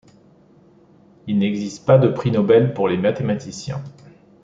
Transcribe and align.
Il 1.27 1.37
n'existe 1.37 1.85
pas 1.85 1.99
de 1.99 2.07
prix 2.07 2.31
Nobel 2.31 2.73
pour 2.73 2.87
les 2.87 2.97
mathématiciens. 2.97 3.83